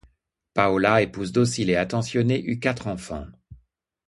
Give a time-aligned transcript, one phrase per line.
[0.55, 3.27] Paola, épouse docile et attentionnée, eut quatre enfants.